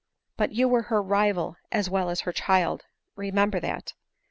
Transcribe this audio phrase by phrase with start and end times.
[0.39, 3.93] "But you were her rival as well as her child; re member that.